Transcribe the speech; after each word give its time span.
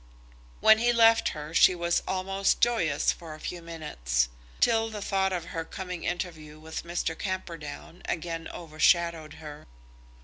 When 0.61 0.79
he 0.79 0.91
left 0.91 1.29
her 1.29 1.53
she 1.53 1.75
was 1.75 2.01
almost 2.07 2.59
joyous 2.59 3.11
for 3.11 3.35
a 3.35 3.39
few 3.39 3.61
minutes; 3.61 4.29
till 4.59 4.89
the 4.89 4.99
thought 4.99 5.31
of 5.31 5.45
her 5.53 5.63
coming 5.63 6.05
interview 6.05 6.57
with 6.59 6.81
Mr. 6.83 7.15
Camperdown 7.15 8.01
again 8.07 8.47
overshadowed 8.47 9.33
her. 9.33 9.67